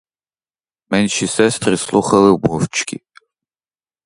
[0.89, 3.01] Менші сестри слухали мовчки.